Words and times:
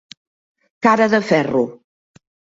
Cara 0.85 1.07
de 1.13 1.21
ferro. 1.29 1.63